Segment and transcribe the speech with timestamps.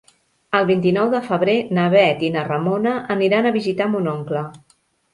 [0.59, 4.47] El vint-i-nou de febrer na Bet i na Ramona aniran a visitar mon oncle.